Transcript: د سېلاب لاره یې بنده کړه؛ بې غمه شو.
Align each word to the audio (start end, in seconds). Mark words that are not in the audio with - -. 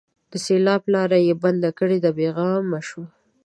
د 0.31 0.33
سېلاب 0.45 0.83
لاره 0.93 1.17
یې 1.27 1.33
بنده 1.43 1.69
کړه؛ 1.77 1.97
بې 2.17 2.27
غمه 2.35 2.81
شو. 2.87 3.03